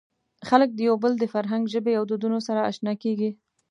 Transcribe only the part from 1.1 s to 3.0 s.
د فرهنګ، ژبې او دودونو سره اشنا